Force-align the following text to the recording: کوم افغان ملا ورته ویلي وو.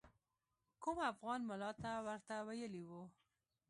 کوم 0.83 0.97
افغان 1.11 1.39
ملا 1.49 1.69
ورته 2.05 2.35
ویلي 2.47 2.83
وو. 2.89 3.01